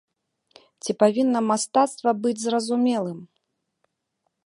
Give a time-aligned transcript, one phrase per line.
[0.83, 3.19] Ці павінна мастацтва быць зразумелым?